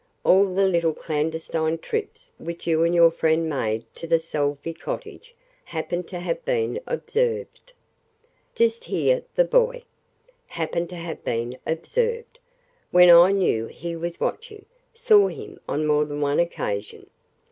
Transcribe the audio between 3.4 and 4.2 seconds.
made to the